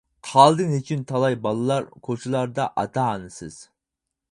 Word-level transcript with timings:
قالدى 0.27 0.65
نېچۈن 0.71 1.03
تالاي 1.11 1.37
بالىلار، 1.43 1.85
كوچىلاردا 2.09 2.67
ئاتا-ئانىسىز. 2.71 3.63